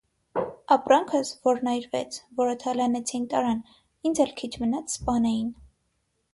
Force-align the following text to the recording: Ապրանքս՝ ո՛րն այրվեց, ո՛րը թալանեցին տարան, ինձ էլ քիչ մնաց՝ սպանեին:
Ապրանքս՝ 0.75 1.33
ո՛րն 1.51 1.69
այրվեց, 1.73 2.17
ո՛րը 2.41 2.57
թալանեցին 2.65 3.29
տարան, 3.35 3.63
ինձ 4.11 4.25
էլ 4.27 4.35
քիչ 4.43 4.53
մնաց՝ 4.67 4.97
սպանեին: 4.99 5.57